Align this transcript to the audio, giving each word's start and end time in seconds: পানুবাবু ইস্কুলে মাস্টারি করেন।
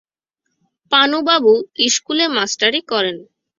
পানুবাবু 0.91 1.53
ইস্কুলে 1.87 2.25
মাস্টারি 2.35 2.81
করেন। 2.91 3.17